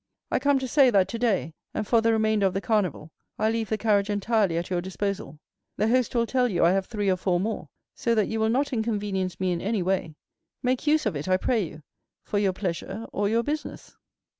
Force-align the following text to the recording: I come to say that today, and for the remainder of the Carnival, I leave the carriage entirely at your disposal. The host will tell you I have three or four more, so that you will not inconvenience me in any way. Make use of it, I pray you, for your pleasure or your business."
I 0.31 0.39
come 0.39 0.57
to 0.57 0.67
say 0.67 0.89
that 0.89 1.07
today, 1.07 1.53
and 1.75 1.85
for 1.85 2.01
the 2.01 2.11
remainder 2.11 2.47
of 2.47 2.55
the 2.55 2.59
Carnival, 2.59 3.11
I 3.37 3.51
leave 3.51 3.69
the 3.69 3.77
carriage 3.77 4.09
entirely 4.09 4.57
at 4.57 4.71
your 4.71 4.81
disposal. 4.81 5.37
The 5.77 5.89
host 5.89 6.15
will 6.15 6.25
tell 6.25 6.47
you 6.47 6.65
I 6.65 6.71
have 6.71 6.87
three 6.87 7.07
or 7.07 7.15
four 7.17 7.39
more, 7.39 7.69
so 7.93 8.15
that 8.15 8.27
you 8.27 8.39
will 8.39 8.49
not 8.49 8.73
inconvenience 8.73 9.39
me 9.39 9.51
in 9.51 9.61
any 9.61 9.83
way. 9.83 10.15
Make 10.63 10.87
use 10.87 11.05
of 11.05 11.15
it, 11.15 11.27
I 11.27 11.37
pray 11.37 11.63
you, 11.67 11.83
for 12.23 12.39
your 12.39 12.51
pleasure 12.51 13.05
or 13.13 13.29
your 13.29 13.43
business." 13.43 13.95